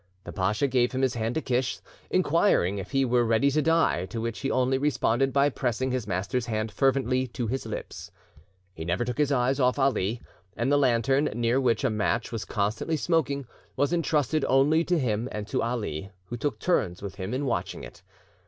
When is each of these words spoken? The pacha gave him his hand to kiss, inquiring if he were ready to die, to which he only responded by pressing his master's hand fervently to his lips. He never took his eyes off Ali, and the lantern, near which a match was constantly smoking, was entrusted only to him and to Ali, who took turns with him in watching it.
The 0.23 0.33
pacha 0.33 0.67
gave 0.67 0.93
him 0.93 1.03
his 1.03 1.13
hand 1.13 1.35
to 1.35 1.43
kiss, 1.43 1.79
inquiring 2.09 2.79
if 2.79 2.89
he 2.89 3.05
were 3.05 3.23
ready 3.23 3.51
to 3.51 3.61
die, 3.61 4.07
to 4.07 4.19
which 4.19 4.39
he 4.39 4.49
only 4.49 4.79
responded 4.79 5.31
by 5.31 5.49
pressing 5.49 5.91
his 5.91 6.07
master's 6.07 6.47
hand 6.47 6.71
fervently 6.71 7.27
to 7.27 7.45
his 7.45 7.67
lips. 7.67 8.09
He 8.73 8.83
never 8.83 9.05
took 9.05 9.19
his 9.19 9.31
eyes 9.31 9.59
off 9.59 9.77
Ali, 9.77 10.19
and 10.57 10.71
the 10.71 10.77
lantern, 10.77 11.25
near 11.35 11.61
which 11.61 11.83
a 11.83 11.91
match 11.91 12.31
was 12.31 12.45
constantly 12.45 12.97
smoking, 12.97 13.45
was 13.75 13.93
entrusted 13.93 14.43
only 14.45 14.83
to 14.85 14.97
him 14.97 15.29
and 15.31 15.47
to 15.49 15.61
Ali, 15.61 16.09
who 16.25 16.35
took 16.35 16.57
turns 16.57 17.03
with 17.03 17.17
him 17.17 17.31
in 17.31 17.45
watching 17.45 17.83
it. 17.83 18.01